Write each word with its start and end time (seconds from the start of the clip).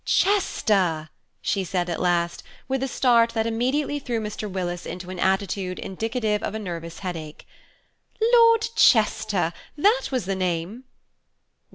"Chester!" 0.03 1.09
she 1.43 1.63
said 1.63 1.87
at 1.87 1.99
last, 2.01 2.41
with 2.67 2.81
a 2.81 2.87
start 2.87 3.33
that 3.35 3.45
immediately 3.45 3.99
threw 3.99 4.19
Mr. 4.19 4.49
Willis 4.49 4.87
into 4.87 5.11
an 5.11 5.19
attitude 5.19 5.77
indicative 5.77 6.41
of 6.41 6.55
a 6.55 6.57
nervous 6.57 6.97
headache, 7.05 7.45
"Lord 8.33 8.67
Chester, 8.75 9.53
that 9.77 10.09
was 10.09 10.25
the 10.25 10.33
name!" 10.35 10.85